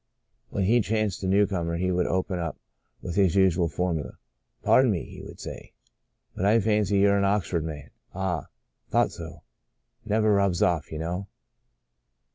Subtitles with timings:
[0.49, 2.57] When he chanced on a newcomer he would open up
[3.03, 4.17] with his usual formula."
[4.63, 5.73] Pardon me,'* he would say,"
[6.35, 7.91] but I fancy you're an Oxford man....
[8.15, 9.43] Ah I— thought so.
[10.03, 11.27] Never rubs off, y' know.